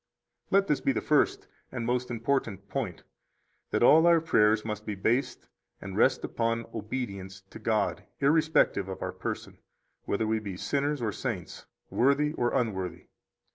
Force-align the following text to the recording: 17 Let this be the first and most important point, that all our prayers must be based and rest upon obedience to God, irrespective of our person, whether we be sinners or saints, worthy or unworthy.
17 0.49 0.57
Let 0.59 0.67
this 0.67 0.81
be 0.81 0.93
the 0.93 0.99
first 0.99 1.47
and 1.71 1.85
most 1.85 2.09
important 2.09 2.67
point, 2.69 3.03
that 3.69 3.83
all 3.83 4.07
our 4.07 4.19
prayers 4.19 4.65
must 4.65 4.83
be 4.83 4.95
based 4.95 5.47
and 5.79 5.95
rest 5.95 6.23
upon 6.23 6.65
obedience 6.73 7.41
to 7.51 7.59
God, 7.59 8.03
irrespective 8.19 8.89
of 8.89 9.03
our 9.03 9.13
person, 9.13 9.59
whether 10.05 10.25
we 10.25 10.39
be 10.39 10.57
sinners 10.57 11.03
or 11.03 11.11
saints, 11.11 11.67
worthy 11.91 12.33
or 12.33 12.51
unworthy. 12.51 13.09